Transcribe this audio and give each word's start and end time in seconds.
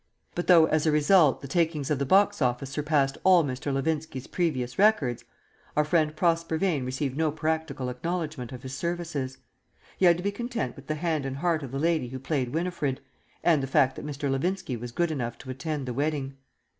But 0.33 0.47
though, 0.47 0.65
as 0.65 0.87
a 0.87 0.91
result, 0.91 1.41
the 1.41 1.47
takings 1.47 1.91
of 1.91 1.99
the 1.99 2.07
Box 2.07 2.41
Office 2.41 2.71
surpassed 2.71 3.19
all 3.23 3.43
Mr. 3.43 3.71
Levinski's 3.71 4.25
previous 4.25 4.79
records, 4.79 5.23
our 5.77 5.85
friend 5.85 6.15
Prosper 6.15 6.57
Vane 6.57 6.85
received 6.85 7.15
no 7.15 7.31
practical 7.31 7.87
acknowledgment 7.87 8.51
of 8.51 8.63
his 8.63 8.75
services. 8.75 9.37
He 9.99 10.05
had 10.05 10.17
to 10.17 10.23
be 10.23 10.31
content 10.31 10.75
with 10.75 10.87
the 10.87 10.95
hand 10.95 11.23
and 11.23 11.37
heart 11.37 11.61
of 11.61 11.69
the 11.71 11.77
lady 11.77 12.07
who 12.09 12.17
played 12.17 12.49
Winifred, 12.49 12.99
and 13.43 13.61
the 13.61 13.67
fact 13.67 13.95
that 13.95 14.03
Mr. 14.07 14.27
Levinski 14.31 14.75
was 14.75 14.91
good 14.91 15.11
enough 15.11 15.37
to 15.37 15.51
attend 15.51 15.85
the 15.85 15.93
wedding. 15.93 16.35